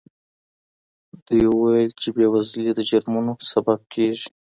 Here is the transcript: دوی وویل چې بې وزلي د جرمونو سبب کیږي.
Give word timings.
دوی 1.25 1.45
وویل 1.49 1.91
چې 2.01 2.07
بې 2.15 2.25
وزلي 2.33 2.71
د 2.75 2.79
جرمونو 2.89 3.33
سبب 3.51 3.79
کیږي. 3.93 4.27